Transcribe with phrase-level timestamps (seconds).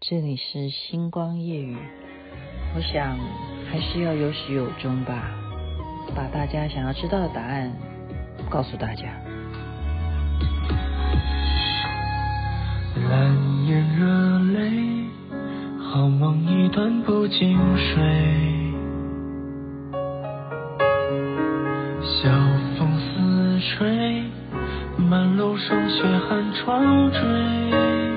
[0.00, 1.76] 这里是星光夜雨，
[2.76, 3.18] 我想
[3.68, 5.28] 还是要有始有终吧，
[6.14, 7.72] 把大家想要知道的答案
[8.48, 9.06] 告诉大家。
[13.10, 14.70] 蓝眼热泪，
[15.80, 18.72] 好梦一段不经睡，
[22.22, 22.30] 晓
[22.78, 24.22] 风似吹，
[24.96, 28.07] 满楼霜雪寒窗坠。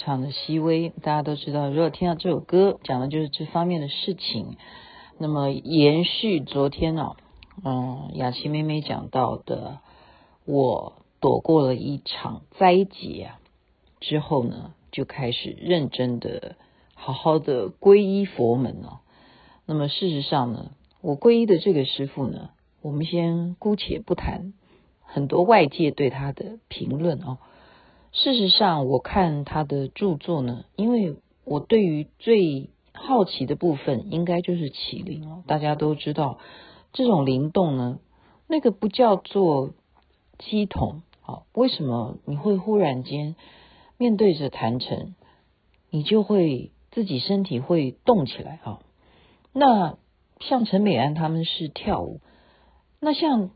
[0.00, 1.68] 唱的《熹微》，大家都知道。
[1.68, 4.56] 如果听到这首歌，讲的就是这方面的事情。
[5.18, 7.16] 那么延续昨天呢、
[7.62, 9.80] 嗯，雅琪妹妹讲到的，
[10.46, 13.40] 我躲过了一场灾劫啊，
[14.00, 16.56] 之后呢，就开始认真的、
[16.94, 19.02] 好好的皈依佛门了。
[19.66, 20.70] 那么事实上呢，
[21.02, 22.48] 我皈依的这个师父呢，
[22.80, 24.54] 我们先姑且不谈。
[25.02, 27.38] 很多外界对他的评论哦，
[28.12, 35.44] 事实上我看他的著作呢，因为我对于最好奇的部分，应该就是启灵哦。
[35.46, 36.38] 大家都知道，
[36.92, 37.98] 这种灵动呢，
[38.48, 39.70] 那个不叫做
[40.38, 43.36] 乩童，好，为什么你会忽然间
[43.96, 45.14] 面对着坛城，
[45.88, 48.80] 你就会自己身体会动起来啊？
[49.52, 49.98] 那
[50.40, 52.20] 像陈美安他们是跳舞，
[52.98, 53.50] 那像。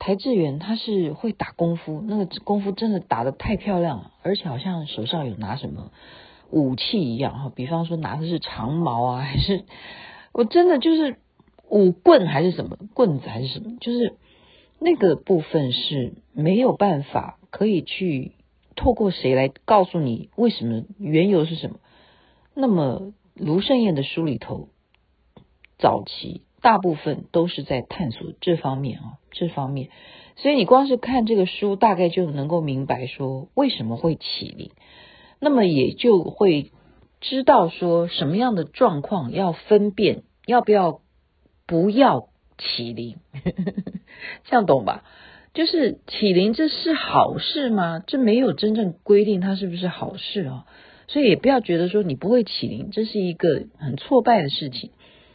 [0.00, 5.92] 邰智源他是会打功夫，那个功夫真的打得太漂亮了，而且好像手上有拿什么
[6.50, 9.64] 武器一样哈，比方说拿的是长矛啊， 还是
[10.32, 11.18] 我真的就是
[11.68, 14.14] 武棍还是什么棍子还是什么，就是
[14.78, 18.32] 那个部分是没有办法可以去
[18.76, 21.76] 透过谁来告诉你为什么缘由是什么。
[22.54, 24.70] 那么卢胜彦的书里头
[25.78, 26.42] 早期。
[26.60, 29.88] 大部分都是在探索这方面啊，这方面，
[30.36, 34.70] 所以你光是看这个书，大概就能够明白说为什么会起灵，
[35.40, 36.70] 那么也就会
[37.20, 41.00] 知道说什么样的状况要分辨，要不要
[41.66, 42.28] 不要
[42.58, 43.16] 起灵，
[44.44, 45.04] 这样懂吧？
[45.52, 48.02] 就是起灵这是好事吗？
[48.06, 50.66] 这没有真正规定它是不是好事啊，
[51.08, 54.90] 所以也不要觉得说你不会起灵，这是一个很挫败的事情。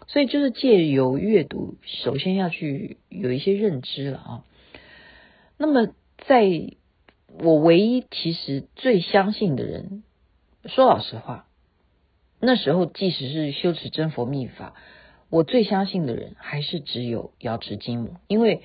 [0.07, 4.43] 所以就是借由阅读，首先要去有一些认知了啊。
[5.57, 5.93] 那么，
[6.27, 6.47] 在
[7.39, 10.03] 我唯一其实最相信的人，
[10.65, 11.47] 说老实话，
[12.39, 14.73] 那时候即使是修持真佛密法，
[15.29, 18.61] 我最相信的人还是只有瑶池金母，因为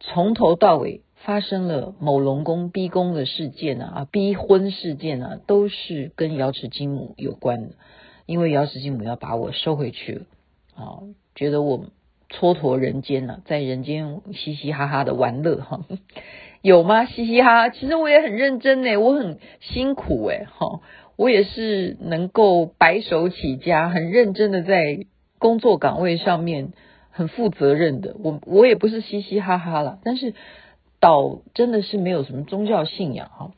[0.00, 7.74] 从头到尾发生了某龙宫逼宫的事件啊，逼婚事件啊，都是跟瑶池金母有关的，
[8.26, 10.26] 因为瑶池金母要把我收回去了。
[10.74, 11.02] 啊，
[11.34, 11.86] 觉得我
[12.30, 15.84] 蹉跎人间了，在人间嘻嘻哈哈的玩乐哈，
[16.62, 17.04] 有吗？
[17.04, 20.80] 嘻嘻哈哈，其实我也很认真呢，我很辛苦诶，哈，
[21.16, 25.06] 我也是能够白手起家，很认真的在
[25.38, 26.72] 工作岗位上面
[27.10, 30.34] 很负责任的，我我也不是嘻嘻哈哈了，但是
[31.00, 33.50] 倒真的是没有什么宗教信仰哈，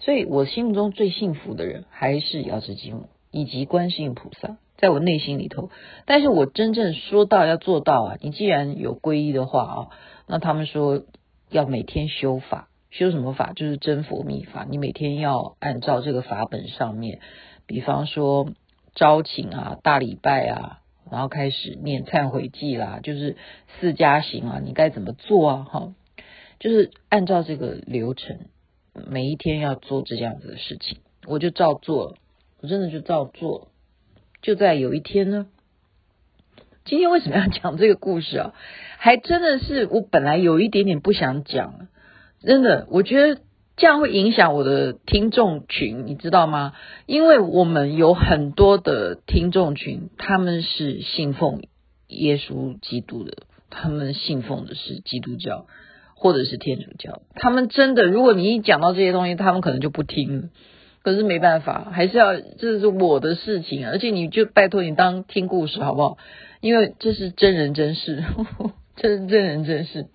[0.00, 4.56] 所以我心目中最幸福的人还是瑶池金母以及观世音菩萨。
[4.76, 5.70] 在我内心里头，
[6.04, 8.18] 但是我真正说到要做到啊！
[8.20, 9.88] 你既然有皈依的话啊，
[10.26, 11.02] 那他们说
[11.50, 13.52] 要每天修法，修什么法？
[13.54, 14.66] 就是真佛密法。
[14.68, 17.20] 你每天要按照这个法本上面，
[17.66, 18.50] 比方说
[18.94, 23.36] 朝请啊、大礼拜啊，然后开始念忏悔偈啦，就是
[23.80, 25.66] 四加行啊，你该怎么做啊？
[25.70, 25.94] 哈，
[26.60, 28.40] 就是按照这个流程，
[28.92, 32.14] 每一天要做这样子的事情，我就照做，
[32.60, 33.68] 我真的就照做。
[34.46, 35.48] 就在有一天呢，
[36.84, 38.54] 今天为什么要讲这个故事啊？
[38.96, 41.88] 还真的是我本来有一点点不想讲，
[42.42, 43.40] 真的，我觉得
[43.76, 46.74] 这样会影响我的听众群，你知道吗？
[47.06, 51.62] 因为我们有很多的听众群，他们是信奉
[52.06, 53.38] 耶稣基督的，
[53.68, 55.66] 他们信奉的是基督教
[56.14, 60.48] 或者是天主教，他们真的，如果你一讲到这些东西，他们可能就不听了。
[61.06, 66.18] 可是没办法，还是要这是我的事情，而且你就拜托你当听故事好不好？
[66.60, 70.08] 因为这是真人真事，呵呵，这是真人真事。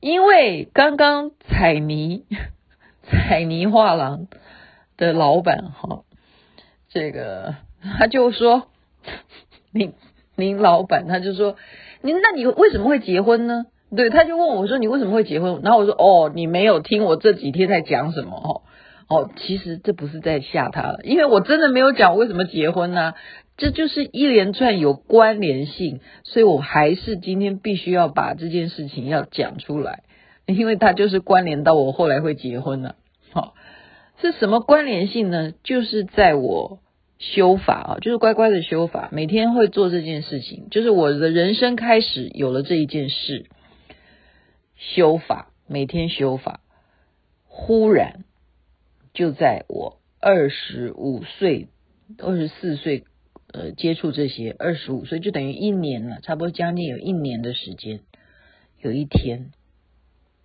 [0.00, 2.24] 因为刚刚彩泥
[3.04, 4.26] 彩泥画廊
[4.96, 6.02] 的老板哈，
[6.88, 8.64] 这个他就说，
[9.70, 9.92] 您
[10.34, 11.54] 您老板他就说，
[12.02, 13.66] 您那你为什么会结婚呢？
[13.94, 15.60] 对，他就问我说，你为什么会结婚？
[15.62, 18.62] 然后我说，哦，你没有听我这几天在讲什么哦。
[19.08, 23.14] 哦，其实这不是在吓他，因为我真的没有讲为什么结婚呢、
[23.56, 30.02] 这就是一连串有关联性，所以我还是今天必须要把这件事情要讲出来，
[30.44, 32.96] 因为它就是关联到我后来会结婚了。
[33.32, 33.52] 好、哦，
[34.20, 35.52] 是什么关联性呢？
[35.64, 36.80] 就是在我
[37.18, 43.46] 修法啊，就是乖乖的修法，每天会做这件事情，就是我的人生开始有了这一件事，
[44.76, 46.60] 修法，每天修法，
[47.46, 48.24] 忽然。
[49.18, 51.66] 就在我二十五岁、
[52.18, 53.02] 二十四岁，
[53.52, 57.98] 呃，接触这些，二十五岁就等于一年了，差不多将近有一年的时间。
[58.80, 59.50] 有一天，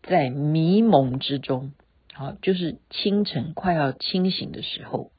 [0.02, 1.74] 在迷蒙之中，
[2.14, 5.12] 好，就是清晨快要清醒的时候，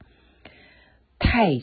[1.17, 1.61] 太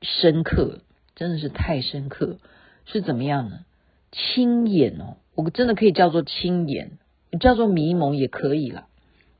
[0.00, 0.80] 深刻，
[1.14, 2.38] 真的是太深刻，
[2.86, 3.66] 是怎么样呢？
[4.12, 6.92] 亲眼哦，我真的可以叫做亲眼，
[7.38, 8.86] 叫做迷蒙也可以了。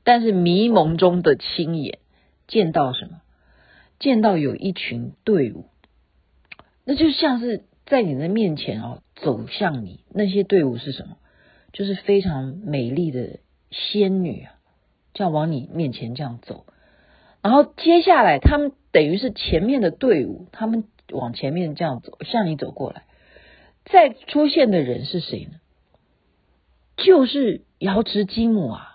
[0.05, 1.99] 但是迷蒙中的亲眼
[2.47, 3.21] 见到什么？
[3.99, 5.65] 见到有一群队伍，
[6.85, 10.01] 那就像是在你的面前哦，走向你。
[10.13, 11.17] 那些队伍是什么？
[11.73, 13.39] 就是非常美丽的
[13.71, 14.53] 仙女啊，
[15.13, 16.65] 这样往你面前这样走。
[17.41, 23.03] 然后接下来，他们等于是前面的队伍，他们往前面这样走，向你走过来。
[23.85, 25.59] 再出现的人是谁呢？
[26.97, 28.94] 就是瑶池金母啊！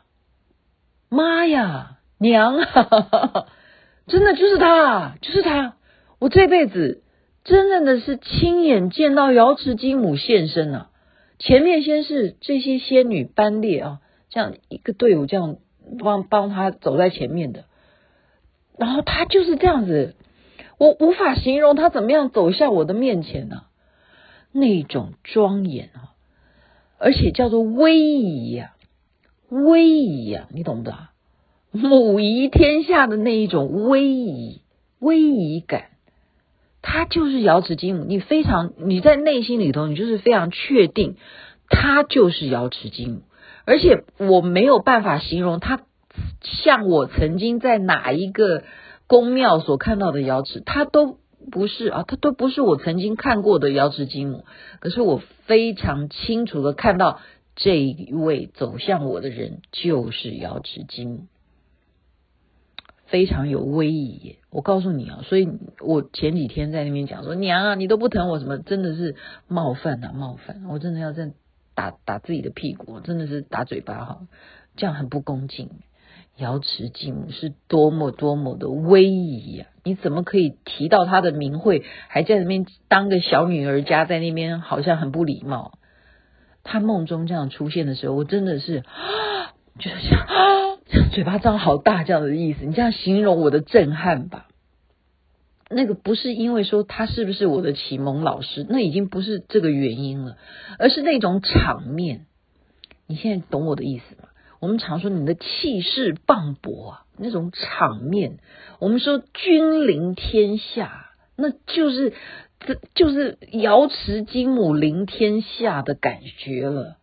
[1.11, 3.47] 妈呀，娘啊，
[4.07, 5.75] 真的就是他，就是他。
[6.21, 7.03] 我这辈子
[7.45, 10.91] 真正的是亲眼见到瑶池金母现身啊！
[11.39, 13.99] 前面先是这些仙女班列啊，
[14.29, 15.57] 这样一个队伍这样
[15.99, 17.65] 帮帮他走在前面的，
[18.79, 20.15] 然后他就是这样子，
[20.79, 23.65] 我无法形容他怎么样走向我的面前呢、啊？
[24.53, 26.15] 那种庄严啊，
[26.99, 28.75] 而且叫做威仪呀。
[29.51, 30.97] 威仪呀，你懂不懂？
[31.73, 34.61] 母仪天下的那一种威仪、
[35.01, 35.85] 威仪感，
[36.83, 38.05] 他就是瑶池金母。
[38.05, 41.17] 你非常，你在内心里头，你就是非常确定，
[41.69, 43.23] 他就是瑶池金母。
[43.65, 45.81] 而且我没有办法形容他
[46.43, 48.65] 像我曾经在哪一个
[49.07, 51.19] 宫庙所看到的瑶池，他都
[51.51, 54.45] 不是啊，他都不是我曾经看过的瑶池金母。
[54.79, 57.19] 可是我非常清楚的看到。
[57.63, 61.29] 这一位走向我的人就是瑶池金，
[63.05, 64.37] 非常有威仪。
[64.49, 65.47] 我告诉你啊，所以
[65.81, 69.15] 我前几天在那边讲说，娘啊，你都不疼我什么，真的是
[69.47, 70.65] 冒犯啊，冒犯！
[70.71, 71.33] 我真的要这样
[71.75, 74.27] 打打自己的屁股，真的是打嘴巴哈，
[74.77, 75.69] 这样很不恭敬。
[76.39, 79.67] 瑶池金是多么多么的威仪呀！
[79.85, 85.79] 你怎么可以提到她的名讳，还在那边当个小女儿家，在那边好像很不礼貌？
[86.63, 88.83] 他梦中这样出现的时候，我真的是
[89.79, 90.27] 就是像
[91.13, 92.65] 嘴巴张好大这样的意思。
[92.65, 94.47] 你这样形容我的震撼吧。
[95.69, 100.37] 那个不是因为说他是不是我的启蒙老师，那已经不是这个原因了，
[100.79, 102.27] 而是那种场面。
[103.07, 104.29] 你现在懂我的意思吗？
[104.59, 108.39] 我们常说你的气势磅礴啊，那种场面。
[108.79, 112.13] 我们说君临天下，那就是。
[112.61, 116.99] 这就是瑶池金母临天下的感觉了，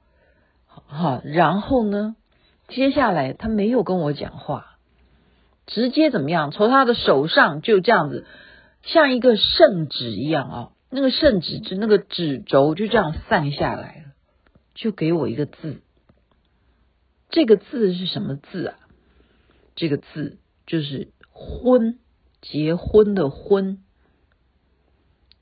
[0.68, 2.15] 好，然后呢，
[2.68, 4.77] 接下来他没有跟我讲话，
[5.65, 6.51] 直接怎么样？
[6.51, 8.27] 从他的手上就这样子，
[8.84, 14.13] 像一个圣旨一样啊，那个圣旨就那个纸轴就这样散下来了，
[14.75, 15.82] 就给我一个字。
[17.29, 18.77] 这个字是什么字啊？
[19.75, 21.98] 这个字就是婚，
[22.41, 23.79] 结婚的婚。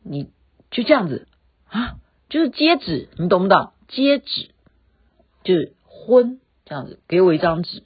[0.08, 0.30] 你
[0.70, 1.28] 就这样子
[1.68, 1.98] 啊，
[2.30, 3.72] 就是接旨，你懂不懂？
[3.88, 4.50] 接旨
[5.44, 7.82] 就是婚这样子，给我一张纸，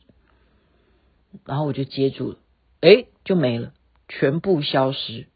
[1.45, 2.37] 然后我就接住了，
[2.81, 3.71] 诶，就没了，
[4.09, 5.27] 全部消失，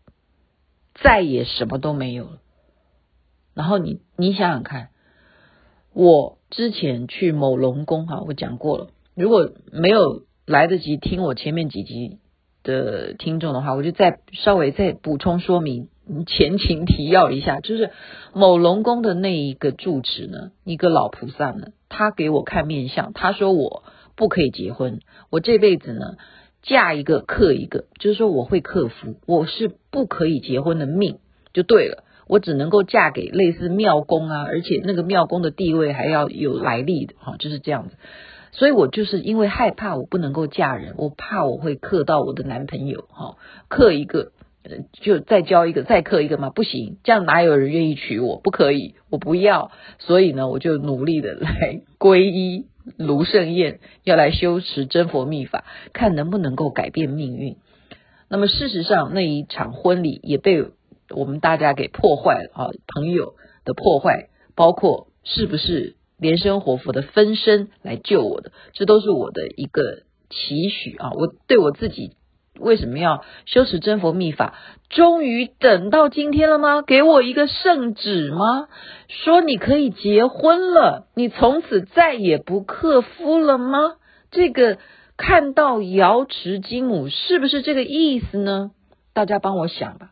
[0.93, 2.41] 再也什么都没有了。
[3.53, 4.89] 然后你你想想看，
[5.93, 12.19] 我之前去某龙宫哈，我讲过了，如果没有来得及听我前面几集
[12.61, 15.87] 的听众的话，我就再稍微再补充说明。
[16.27, 17.91] 前情提要一下，就是
[18.33, 23.83] 某龙宫的那一个住持呢，一个老菩萨呢，他给我看面相，他说我
[24.17, 26.17] 不可以结婚，我这辈子呢
[26.61, 31.19] 嫁一个克一个，就是说我会克夫，我是不可以结婚的命，
[31.53, 37.95] 就对了，我只能够嫁给类似庙公啊，而且那个庙公的地位还要有来历的哈，就是这样子，
[38.51, 43.37] 所以我就是因为害怕我不能够嫁人，我怕我会克到我的男朋友哈，
[43.69, 44.32] 克一个。
[44.93, 46.49] 就再交一个，再刻一个吗？
[46.49, 48.39] 不行，这样哪有人愿意娶我？
[48.39, 49.71] 不可以，我不要。
[49.99, 52.67] 所以呢，我就努力的来皈依
[52.97, 57.57] 卢胜彦，要来修持真佛密法，看能不能够改变命运。
[58.29, 60.65] 那么事实上，那一场婚礼也被
[61.09, 62.69] 我们大家给破坏了啊！
[62.95, 71.11] 朋友的破坏，包括是不是莲生活佛的分身来救我的，这都是我的一个期许啊！
[71.11, 72.15] 我对我自己。
[72.59, 74.55] 为什么要修持真佛密法？
[74.89, 76.81] 终于等到今天了吗？
[76.81, 78.67] 给我一个圣旨吗？
[79.07, 83.95] 说你可以结婚了，你从此再也不克夫了吗？
[84.29, 84.77] 这个
[85.17, 88.71] 看到瑶池金母是不是这个意思呢？
[89.13, 90.11] 大家帮我想吧。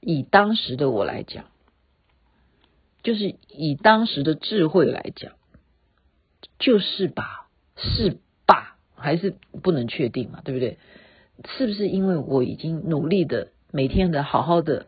[0.00, 1.44] 以当时的我来讲，
[3.02, 5.32] 就是以当时的智慧来讲，
[6.58, 7.48] 就是吧？
[7.76, 8.76] 是吧？
[8.96, 10.40] 还是不能确定嘛？
[10.42, 10.78] 对不对？
[11.56, 14.86] 是不是因为我已经努力的每天的好好的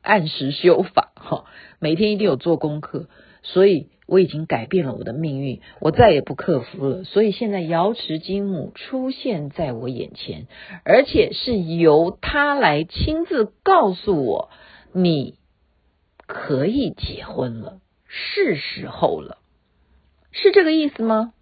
[0.00, 1.44] 按时修法哈，
[1.80, 3.08] 每天一定有做功课，
[3.42, 7.04] 所以我已经改变了我的命运，我再也不克服了。
[7.04, 10.46] 所以现在瑶池金母出现在我眼前，
[10.84, 14.50] 而且是由他来亲自告诉我，
[14.92, 15.34] 你
[16.26, 19.38] 可以结婚了，是时候了，
[20.30, 21.34] 是这个意思吗？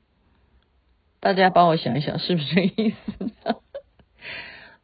[1.21, 3.57] 大家帮我想一想，是不是这个意思？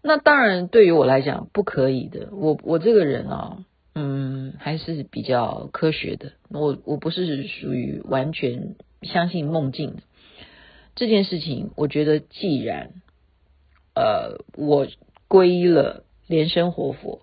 [0.04, 2.28] 那当然，对于我来讲不可以的。
[2.32, 6.32] 我我这个人啊，嗯，还是比较科学的。
[6.50, 9.98] 我我不是属于完全相信梦境
[10.96, 11.70] 这件事情。
[11.76, 12.90] 我觉得，既然
[13.94, 14.88] 呃，我
[15.28, 17.20] 皈依了莲生活佛，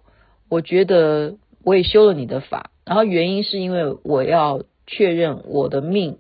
[0.48, 2.72] 我觉得我也修了你的法。
[2.86, 6.18] 然后原因是因为我要确认我的命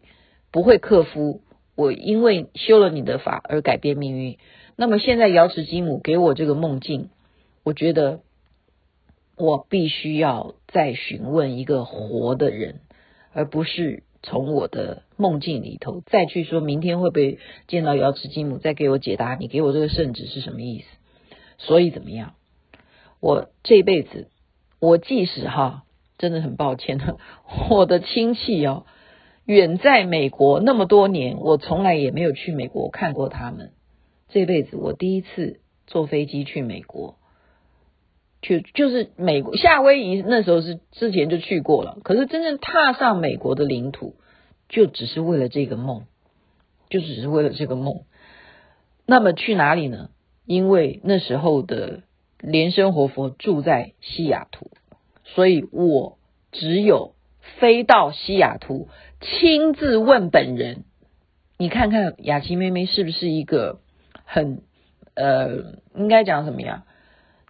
[0.51, 1.41] 不会克夫，
[1.75, 4.37] 我因为修了你的法而改变命运。
[4.79, 7.09] 那么现在瑶池金母给我这个梦境，
[7.65, 8.21] 我觉得
[9.35, 12.79] 我必须要再询问一个活的人，
[13.33, 20.85] 而不是从我的梦境里头再去说明天会不会见到瑶池金母，再给我解答你给我这个圣旨是什么意思。
[21.57, 22.35] 所以怎么样？
[23.19, 24.29] 我这辈子，
[24.79, 25.83] 我即使哈，
[26.17, 27.01] 真的很抱歉，
[27.69, 28.85] 我的亲戚哦，
[29.43, 33.73] 远在美国那么多年，我从来也没有去美国看过他们。
[34.29, 37.17] 这辈子我第一次坐飞机去美国，
[38.43, 44.13] 去就是美国夏威夷，那时候是之前就去过了，可是真正踏上美国的领土，
[44.69, 46.05] 就只是为了这个梦，
[46.89, 48.03] 就只是为了这个梦。
[49.07, 50.11] 那么去哪里呢？
[50.45, 52.03] 因为那时候的
[52.39, 54.69] 莲生活佛住在西雅图，
[55.23, 56.19] 所以我
[56.51, 57.15] 只有
[57.59, 58.89] 飞到西雅图，
[59.21, 60.83] 亲自问本人。
[61.57, 63.79] 你看看雅琪妹妹是不是一个？
[64.31, 64.61] 很
[65.15, 66.83] 呃，应该讲什么呀？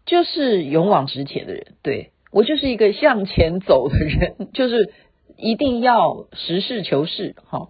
[0.06, 4.94] 就是勇往直前的人，对，我就是一个向前走的人，就是
[5.36, 7.36] 一定要实事求是。
[7.50, 7.68] 哈，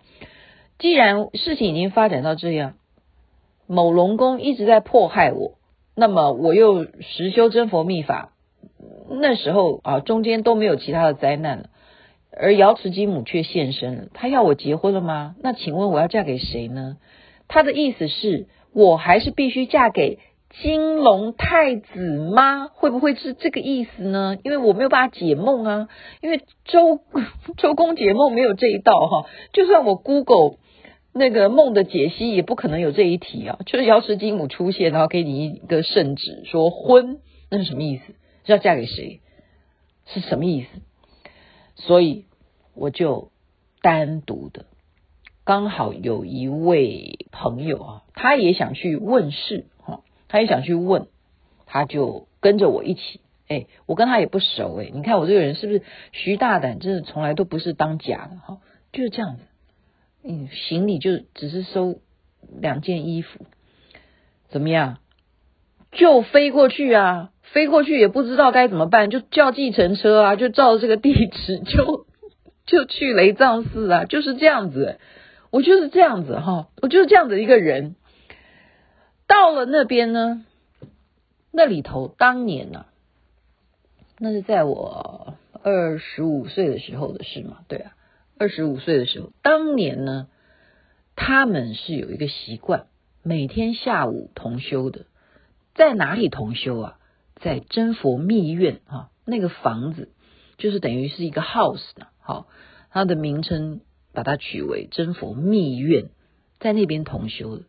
[0.78, 2.76] 既然事情已经发展到这样，
[3.66, 5.58] 某龙宫一直在迫害我，
[5.96, 8.34] 那么我又实修真佛秘法，
[9.10, 11.70] 那时候啊，中间都没有其他的灾难了，
[12.32, 15.36] 而瑶池金母却现身了，他要我结婚了吗？
[15.42, 16.98] 那请问我要嫁给谁呢？
[17.48, 18.48] 他的意思是。
[18.74, 20.20] 我还是必须嫁给
[20.62, 22.00] 金龙太子
[22.34, 22.68] 吗？
[22.74, 24.38] 会不会是这个意思呢？
[24.44, 25.90] 因为我没有办法解梦啊，
[26.22, 27.00] 因为周
[27.58, 29.30] 周公解梦没有这一道哈。
[29.54, 30.58] 就算我 Google
[31.14, 33.60] 那个梦的解析，也不可能有这一题啊。
[33.66, 38.04] 就是瑶池金母出现，然后给你一个圣旨，说婚，那是什么意思？
[38.46, 39.22] 是要嫁给谁？
[40.06, 40.68] 是什么意思？
[41.76, 42.26] 所以
[42.76, 43.32] 我就
[43.82, 44.66] 单独的。
[45.50, 51.08] 刚好有一位朋友啊，他也想去问事哈，他也想去问，
[51.66, 53.20] 他就跟着我一起。
[53.48, 56.78] 哎，我跟他也不熟哎，你看我这个人是不是徐大胆？
[56.78, 58.60] 真的从来都不是当假的哈，
[58.94, 59.42] 就是这样子。
[60.24, 61.96] 嗯，行李就只是收
[62.62, 63.48] 两件衣服，
[64.50, 65.00] 怎么样？
[65.92, 72.06] 就飞过去啊，飞过去也不知道该怎么办，就叫计程车啊，就照这个地址就
[72.68, 75.00] 就去雷藏寺啊，就是这样子。
[75.52, 77.96] 我就是这样子哈，我就是这样子的一个人。
[79.26, 80.46] 到了那边呢，
[81.52, 82.86] 那里头当年呢、
[84.18, 87.96] 那是在我二十五岁的时候的事嘛，对啊，
[88.38, 90.28] 二十五岁的时候，当年呢，
[91.16, 92.86] 他们是有一个习惯，
[93.24, 95.06] 每天下午同修的，
[95.74, 97.00] 在哪里同修啊？
[97.36, 100.10] 在真佛密院啊，那个房子
[100.58, 102.48] 就是等于是一个 house 的，好，
[102.92, 103.82] 它的名称。
[104.20, 106.10] 把它取为真佛密院，
[106.60, 107.64] 在那边同修的，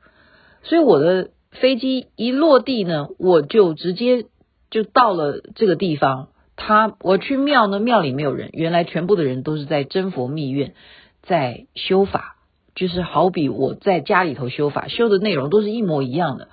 [0.62, 4.26] 所以我的飞机一落地呢，我就直接
[4.70, 10.74] 就到了这个地方，他我去庙呢，庙里没有人，原来全部的人都是在真佛密院
[11.22, 12.36] 在修法，
[12.74, 16.48] 就是好比我在家里头修法，修的内容都是一模一样的。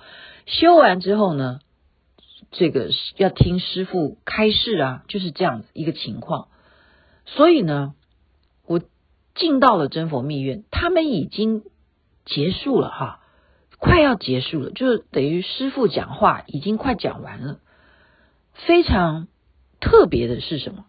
[0.46, 1.60] 修完之后呢，
[2.50, 6.48] 这个要听师父开示啊，就是这样子一个情况。
[7.26, 7.94] 所以呢，
[9.38, 11.62] 进到了真佛密院，他们已经
[12.26, 13.20] 结束了哈，
[13.78, 17.60] 快要结束了，就是等于师父讲话已经快讲完了。
[18.66, 19.28] 非常
[19.80, 20.84] 特别的是什么？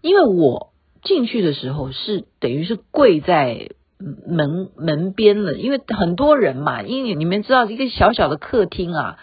[0.00, 0.72] 因为我
[1.02, 9.18] 进去的时候是等于是跪在门门边了，因为很多人嘛，因为你们知道一个小小的客厅啊，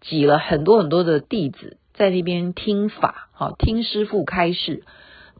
[0.00, 4.84] 挤了很多很多的弟子在那边听法，好听师父开示。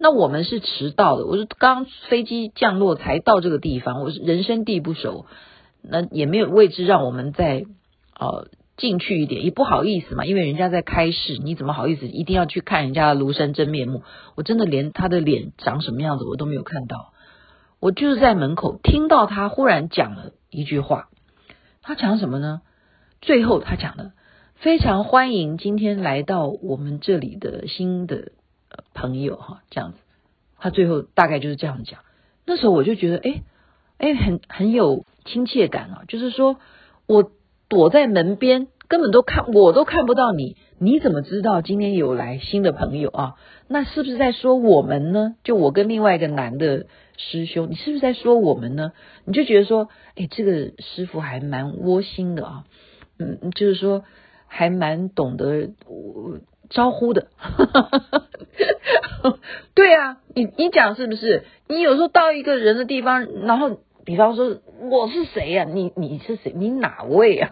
[0.00, 5.26] 那我们是迟到的，我是刚飞机降落才到这个地方，我是人生地不熟，
[5.82, 7.64] 那也没有位置让我们在
[8.18, 8.48] 呃。
[8.76, 14.04] 进去一点也不好意思嘛，因为人家在开市，你怎么好意思一定要去看人家的庐山真面目？
[14.36, 17.12] 我真的连他的脸长什么样子我都没有看到，
[17.78, 21.10] 我就是在门口听到他忽然讲了一句话，
[21.82, 22.62] 他讲什么呢？
[23.20, 24.12] 最后他讲了
[24.54, 28.32] 非常欢迎今天来到我们这里的新的
[28.94, 29.98] 朋友哈，这样子，
[30.58, 32.00] 他最后大概就是这样讲。
[32.46, 33.42] 那时候我就觉得哎
[33.98, 36.56] 哎很很有亲切感啊，就是说
[37.06, 37.30] 我。
[37.70, 43.36] 躲在门边，根本都看我都看不到你，你怎么知道今天有来新的朋友啊？
[43.68, 45.36] 那是不是在说我们呢？
[45.44, 48.90] 就我跟另外一个男的师兄，你是不是在说我们呢？
[49.24, 52.64] 你就觉得说，哎，这个师傅还蛮窝心的啊，
[53.20, 54.02] 嗯，就是说
[54.48, 57.26] 还蛮懂得我招呼的。
[59.74, 61.44] 对啊，你你讲是不是？
[61.68, 63.80] 你有时候到一个人的地方，然后。
[64.02, 64.56] 比方说
[64.90, 65.64] 我是谁呀？
[65.64, 66.52] 你你是谁？
[66.56, 67.50] 你哪位啊？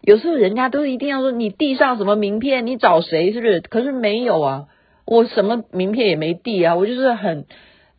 [0.00, 3.32] 有时候人家都一定要说你递上什么名片，你找谁？
[3.32, 3.60] 是不是？
[3.60, 4.66] 可是没有啊，
[5.04, 7.46] 我什么名片也没递啊，我就是很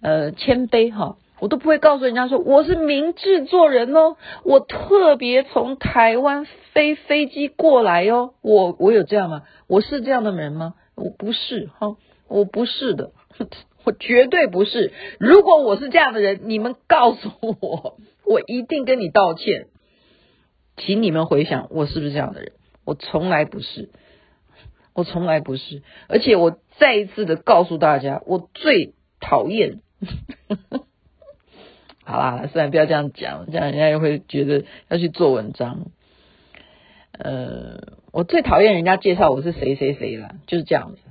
[0.02, 9.44] 呃谦卑哈，我都不会告诉人家说我是明制作人哦，我特别从台湾飞飞机过来哦，我我有这样吗？
[9.68, 10.76] 我是这样的人吗？
[10.96, 11.96] 我不是哈，
[12.28, 13.12] 我不是的。
[13.86, 14.92] 我绝对不是。
[15.20, 19.68] 如果我是这样的人，你们告诉我，我一定跟你道歉。
[20.76, 22.52] 请你们回想，我是不是这样的人？
[22.86, 23.90] 我从来不是，
[24.94, 25.82] 我从来不是。
[26.10, 29.80] 而且我再一次的告诉大家，我最讨厌。
[32.10, 35.92] 好啦，虽然不要这样讲，这样人家又会觉得要去做文章。
[37.12, 41.02] 呃，我最讨厌人家介绍我是谁谁谁了，就是这样子。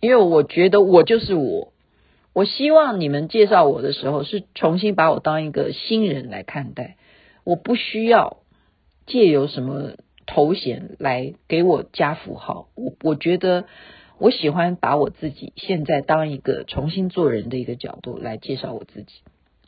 [0.00, 1.74] 因为我觉得我就是我。
[2.32, 6.96] 我希望你们介绍我的时候是重新把我当一个新人来看待，
[7.44, 8.38] 我不需要
[9.06, 12.68] 借由什么头衔来给我加符号。
[12.74, 13.66] 我我觉得
[14.16, 19.12] 我喜欢把我自己现在当一个重新做人的一个角度来介绍我自己。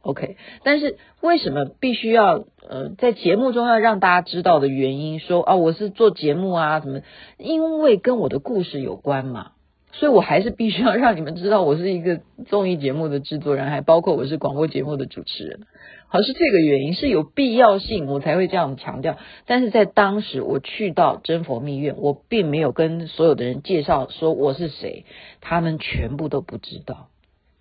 [0.02, 7.02] OK，但是为什么必须要呃在节目中要让大家知道的原因说啊我是做节目啊什么？
[7.38, 9.52] 因为跟我的故事有关嘛。
[9.92, 15.62] 所以我还是必须要让你们知道，我是一个综艺节目的制作人，还包括我是广播节目的主持人。
[16.06, 19.16] 好，是这个原因，是有必要性，我才会这样强调。
[19.46, 25.04] 但是在当时我去到真佛密院，我并没有跟所有的人介绍说我是谁，
[25.40, 27.08] 他们全部都不知道，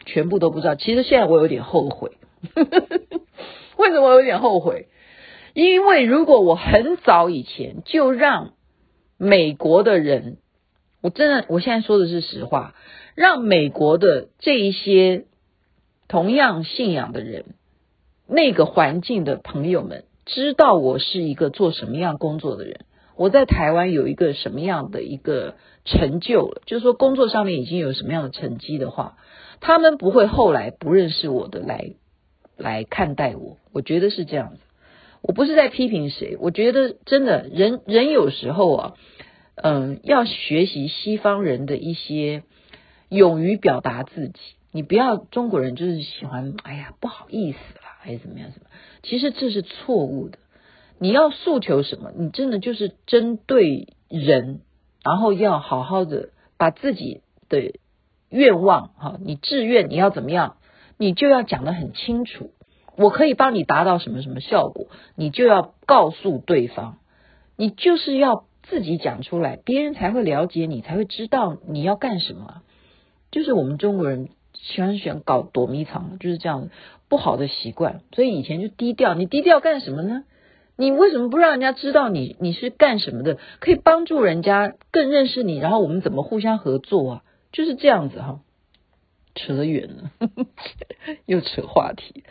[0.05, 0.75] 全部都不知道。
[0.75, 2.12] 其实现在我有点后悔，
[3.77, 4.88] 为什么我有点后悔？
[5.53, 8.53] 因为如果我很早以前就让
[9.17, 10.38] 美国的人。
[11.01, 12.75] 我真的，我现在说的是实话，
[13.15, 15.27] 让美国的这一些
[16.09, 17.45] 同样信仰的人，
[18.27, 22.81] 那个环境的朋友们，知道我是一个做什么样工作的人，
[23.15, 29.15] 我在台湾有一个什么样的一个成就了，就是说工作上面已经有什么样的成绩的话，
[29.60, 31.93] 他们不会后来不认识我的来
[32.58, 34.60] 来看待我，我觉得是这样子。
[35.22, 38.93] 我不是在批评谁，我觉得真的人人有时候啊。
[39.62, 42.43] 嗯，要学习西方人的一些
[43.10, 44.39] 勇于表达自己。
[44.72, 48.52] 你不要中国人就是喜欢，哎呀，不好意思啦，还是怎么样？
[48.54, 48.67] 什么？
[49.04, 50.38] 其实这是错误的。
[50.98, 52.13] 你要诉求什么？
[52.15, 54.62] 你真的就是针对人，
[55.04, 57.19] 然后要好好的把自己
[57.50, 57.74] 的
[58.30, 60.58] 愿望，哈，你志愿你要怎么样，
[60.98, 62.52] 你就要讲得很清楚。
[62.98, 66.98] 我可以帮你达到什么什么效果，你就要告诉对方，
[67.58, 68.46] 你就是要。
[68.70, 72.62] 自己讲出来，别人才会了解你，才会知道你要干什么。
[73.32, 76.70] 就是我们中国人喜欢喜欢搞躲迷藏，就是这样
[77.08, 78.02] 不好的习惯。
[78.13, 80.24] 所以以前就低调，你低调干什么呢？
[80.76, 83.39] 你为什么不让人家知道你你是干什么的？
[83.60, 87.24] 可以帮助人家更认识你，然后我们怎么互相合作啊？
[87.51, 88.41] 就是这样子哈，
[89.35, 90.12] 扯远了，
[91.25, 92.23] 又扯话题。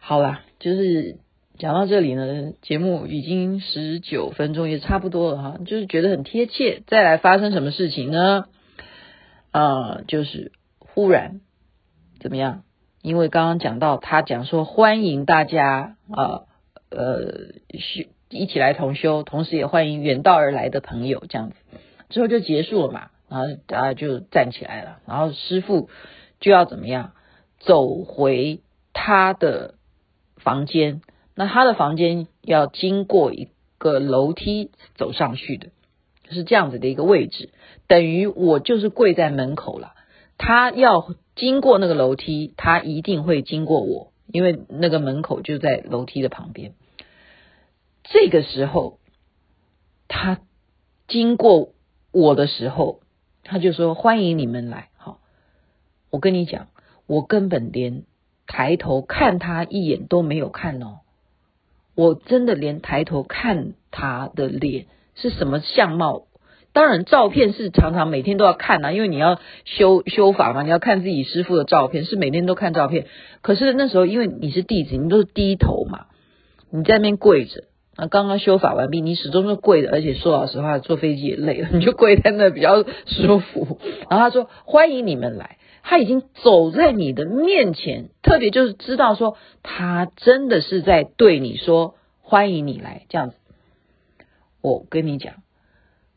[0.00, 1.18] 好啦，就是
[1.58, 6.82] 讲到这里呢，节目已经十九分钟，也差不多了哈，就是觉得很贴切。
[6.86, 8.46] 再来发生什么事情呢？
[9.50, 11.40] 啊、呃，就是忽然
[12.20, 12.64] 怎么样？
[13.02, 16.24] 因为刚刚讲到他讲说欢迎大家啊。
[16.24, 16.46] 呃
[16.94, 17.54] 呃，
[18.28, 21.56] 一起来同修，同时也欢迎远道而来的朋友，这样子
[22.10, 25.88] 之后就结束了嘛，然后大家就站起来了，然后师傅
[26.38, 27.12] 就要怎么样
[27.60, 28.60] 走回
[28.92, 29.76] 他的
[30.36, 31.00] 房间，
[31.34, 35.68] 那他的房间要经过一个楼梯走上去的，
[36.28, 37.48] 是这样子的一个位置，
[37.86, 39.94] 等于我就是跪在门口了，
[40.36, 46.74] 他要经过那个楼梯，他一定会经过我，因为那个门口就在楼梯的旁边。
[48.04, 48.98] 这个时候，
[50.06, 50.40] 他
[51.08, 51.70] 经过
[52.12, 53.00] 我的时候，
[53.44, 55.18] 他就说：“欢迎你们来。”好，
[56.10, 56.68] 我跟你讲，
[57.06, 58.04] 我根本连
[58.46, 61.00] 抬头看他一眼都没有看哦，
[61.94, 66.26] 我真的连抬头看他的脸是什么相貌。
[66.74, 73.06] 当然，照片是常常每天都要看啊，因为你要修修法嘛，你要看自己师父的照片，是每天都看照片。
[73.42, 76.06] 可是那时候，因为你是弟子，你都是低头嘛，
[76.70, 77.64] 你在那边跪着。
[78.02, 83.78] 啊，刚刚修法完毕，你始终是跪的，而且说老实话，坐飞机也累了， 你就跪在那比较舒服。
[84.10, 93.36] 然后他说：“欢迎你们来。”他已经走在你的面前，特别就是知道说他真的是在对你说：“欢迎你来。”这样子，
[94.62, 95.34] 我跟你讲，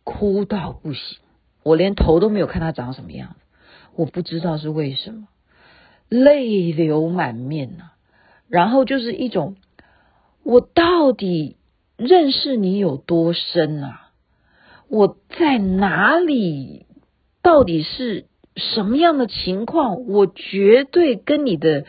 [0.03, 1.19] 哭到不行，
[1.61, 3.35] 我连头都没有看他长什么样子，
[3.95, 5.27] 我不知道是为什么，
[6.09, 7.93] 泪流满面呐、啊。
[8.47, 9.55] 然后就是一种，
[10.41, 11.57] 我到底。
[11.97, 14.12] 认识你有多深啊？
[14.89, 16.86] 我在哪里？
[17.41, 20.08] 到底是什么样的情况？
[20.08, 21.86] 我绝对跟你的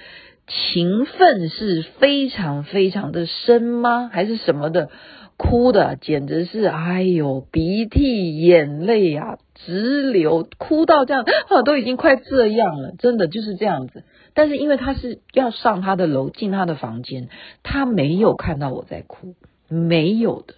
[0.46, 4.08] 情分是非常非常的深吗？
[4.12, 4.90] 还是什么的？
[5.38, 11.26] 哭的简直是哎呦，鼻涕眼泪啊直流，哭到这样，
[11.66, 14.04] 都已经快这样了，真的就是这样子。
[14.32, 17.28] 但是因为他是要上他的楼，进他的房间，
[17.62, 19.34] 他没有看到我在哭。
[19.68, 20.54] 没有的，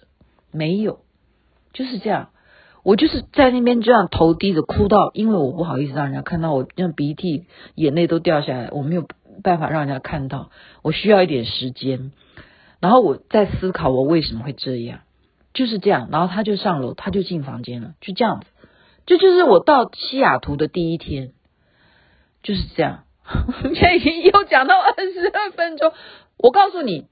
[0.51, 0.99] 没有，
[1.73, 2.29] 就是这样。
[2.81, 7.45] 我就是在那边这样头低着哭到，因为我不好意思让人家看到我，让鼻涕
[7.75, 9.05] 眼泪都掉下来，我没有
[9.43, 10.49] 办法让人家看到，
[10.81, 12.11] 我需要一点时间。
[12.79, 15.01] 然后我在思考我为什么会这样，
[15.53, 16.07] 就是这样。
[16.09, 18.47] 然后他就上楼，他就进房间了，就这样子。
[19.05, 21.33] 这就，是我到西雅图的第一天，
[22.43, 23.03] 就是这样。
[23.25, 25.91] 我 们现在已经又讲到二十二分钟，
[26.37, 27.05] 我告诉你，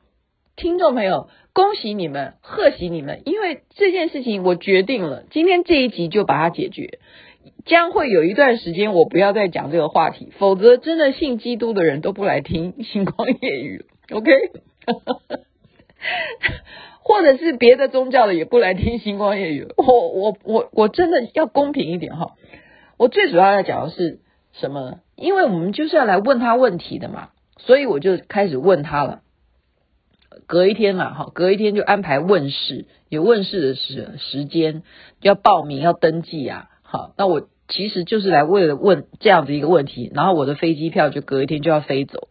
[0.55, 1.29] 听众朋友。
[1.57, 3.23] 恭喜你们，贺喜你们！
[3.25, 6.99] 因为这件事情我决定了，今天这一集就把它解决。
[7.65, 14.31] 将会有一段时间我不要再讲这个话题，否则真的信基督的人都不来听星光夜语， OK？
[17.01, 19.65] 或者是别的宗教的也不来听星光夜语。
[19.77, 22.35] 我我我我真的要公平一点哈。
[22.97, 24.19] 我最主要要讲的是
[24.53, 24.99] 什么呢？
[25.15, 29.21] 因为我们就是要来问他问题的嘛，所以我就开始问他了。
[30.45, 34.83] 隔一天了，哈，隔一天就安排问世，有问世的时时间
[35.21, 42.27] 要报名要登记啊，好，那我其实就是来为了问这样子一个问题，然后我的飞机票就隔一天就要飞走，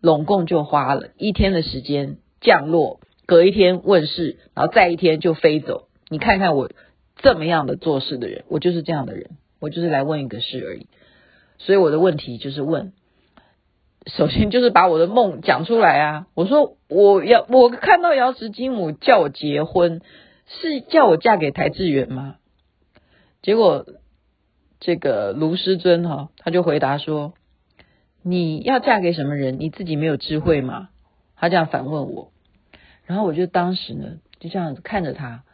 [0.00, 6.70] 拢共就花了一天的时间降落，隔一天问世，然后再一天就飞走，你看看我
[7.16, 10.86] 这么样的做事的人，我就是这样的人，我就是来问一个事而已，
[11.58, 12.92] 所以我的问题就是问。
[14.08, 16.26] 首先就是把我的梦讲出来啊！
[16.34, 20.00] 我说我要我看到瑶池金母叫我结婚，
[20.46, 22.36] 是叫我嫁给台志远吗？
[23.42, 23.84] 结果
[24.80, 27.34] 这个卢师尊哈，他就回答说
[28.22, 29.60] ：“你要嫁给什么人？
[29.60, 30.88] 你自己没有智慧吗？”
[31.36, 32.32] 他这样反问我，
[33.04, 35.44] 然后我就当时呢就这样子看着他，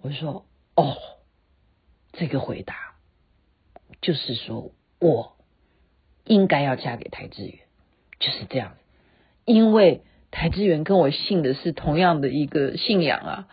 [0.00, 0.96] 我说：“哦，
[2.12, 2.74] 这个回答
[4.00, 5.36] 就是说我
[6.24, 7.58] 应该要嫁给台志远。”
[8.22, 8.72] 就是这样，
[9.44, 13.46] 因为台资源跟我信的是同样的一个信仰啊，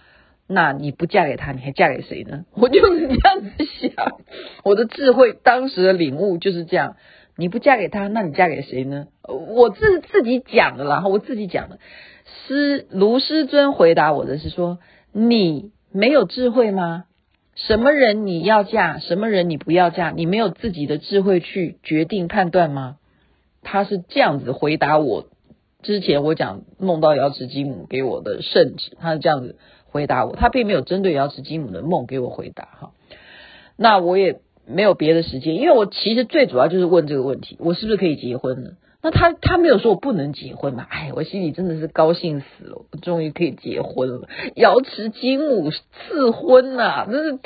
[0.48, 2.46] 那你不嫁给他，你还嫁给谁呢？
[2.56, 4.22] 我就是这样子想，
[4.64, 6.96] 我的智慧当时的领悟就是这样，
[7.36, 9.08] 你不嫁给他，那你嫁给谁呢？
[9.24, 11.80] 我自自己讲的啦，我自己讲的。
[12.48, 14.78] 师卢师尊回答我的是说，
[15.12, 17.06] 你没有智慧吗？
[17.56, 22.98] 什么人你要嫁，什么人你不要嫁，你没有自己的智慧去决定判断吗？
[23.62, 25.28] 他是这样子回答我
[25.82, 32.92] 之前我讲梦到瑶池金母给我的圣旨，他是这样子回答我，他并没有针对瑶池金母的梦给我回答哈。
[33.78, 38.72] 那我也没有别的时间，因为我其实最主要就是问这个问题，我是不是可以结婚呢？
[39.02, 40.86] 那他他没有说我不能结婚嘛？
[40.90, 44.28] 哎，我心里真的是高兴死了，我终于可以结婚了。
[44.56, 47.40] 瑶池金母赐婚呐、啊，这是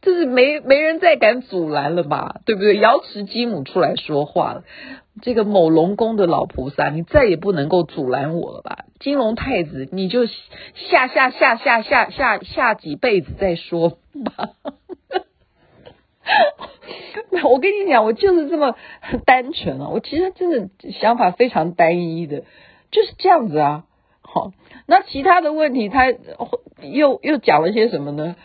[0.00, 2.40] 这是没没人再敢阻拦了吧？
[2.46, 2.78] 对不对？
[2.78, 4.62] 瑶池金母出来说话了，
[5.22, 8.84] 这个某龙宫的老菩萨，你再也不能够阻拦我了吧？
[8.98, 14.50] 金龙太子，你就下下下下下下下几辈子再说吧。
[17.42, 18.76] 我跟你讲，我就是这么
[19.26, 19.88] 单纯啊！
[19.88, 22.44] 我其实真的想法非常单一的，
[22.90, 23.84] 就是这样子啊。
[24.22, 24.52] 好，
[24.86, 26.12] 那其他的问题他
[26.82, 28.36] 又又讲了些什么呢？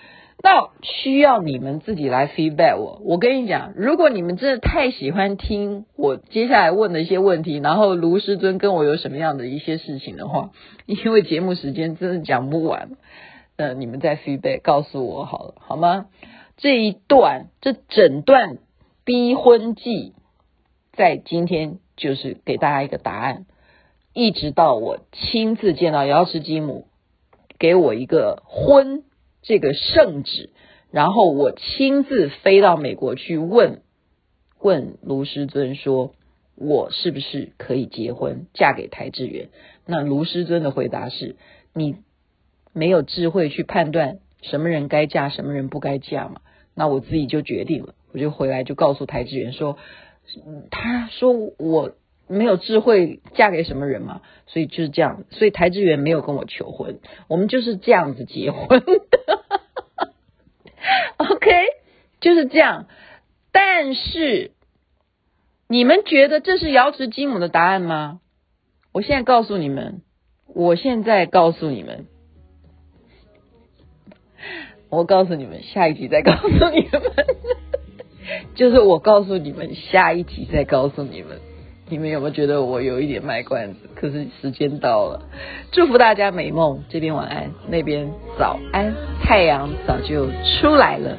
[0.44, 3.02] 那需要你们自己来 feedback 我。
[3.04, 10.52] 我跟你讲，如果你们真的太喜欢听我接下来问的一些问题，然后卢师尊跟我有什么样的一些事情的话，
[10.86, 12.92] 因为节目时间真的讲不完，
[13.56, 16.08] 呃，你们再 feedback 告诉我好了，好吗？
[16.58, 18.60] 这一段，这整段
[19.04, 20.14] 逼婚记，
[20.94, 23.46] 在今天就是给大家一个答案。
[24.14, 26.88] 一直到我亲自见到瑶池基母，
[27.58, 29.04] 给我一个婚
[29.46, 30.50] 这个圣旨，
[30.92, 33.82] 然后我亲自飞到美国去问
[34.60, 36.16] 问卢师尊说，
[36.56, 39.50] 我是不是可以结婚嫁给台志远？
[39.86, 41.36] 那卢师尊的回答是：
[41.74, 41.98] 你
[42.74, 46.42] 没有智慧去判断什么人该嫁，什么人不该嫁嘛。
[46.74, 49.78] 那我自己就决定了，我就回来就告诉台志远说，
[50.72, 51.96] 他说我
[52.28, 59.44] 没有智慧嫁给什么人嘛，所以就是这样，所以台志远没有跟我求婚，我们就是这样子结婚的，
[61.18, 61.52] OK，
[62.20, 62.88] 就是这样。
[63.52, 64.52] 但是
[65.68, 68.20] 你们觉得这是瑶池金母的答案吗？
[68.92, 70.02] 我现在告诉你们，
[70.48, 72.08] 我现在告诉你们。
[74.90, 77.02] 我告诉你们，下一集再告诉你们，
[78.56, 81.42] 就是我告诉你们，下一集再告诉你们。
[81.88, 83.80] 你们有没有觉得我有一点卖关子？
[83.96, 85.22] 可是时间到了，
[85.72, 86.84] 祝福大家美梦。
[86.90, 88.92] 这边晚安，那边早安，
[89.24, 90.26] 太阳早就
[90.60, 91.16] 出来了。